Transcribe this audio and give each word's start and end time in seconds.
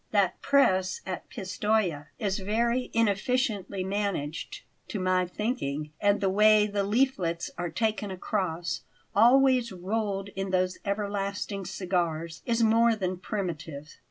That 0.09 0.41
press 0.41 1.01
at 1.05 1.29
Pistoja 1.29 2.07
is 2.17 2.39
very 2.39 2.89
inefficiently 2.91 3.83
managed, 3.83 4.63
to 4.87 4.99
my 4.99 5.27
thinking; 5.27 5.91
and 6.01 6.19
the 6.19 6.29
way 6.31 6.65
the 6.65 6.81
leaflets 6.83 7.51
are 7.55 7.69
taken 7.69 8.09
across, 8.09 8.81
always 9.15 9.71
rolled 9.71 10.29
in 10.29 10.49
those 10.49 10.79
everlasting 10.83 11.65
cigars, 11.65 12.41
is 12.47 12.63
more 12.63 12.95
than 12.95 13.17
primitive." 13.17 13.97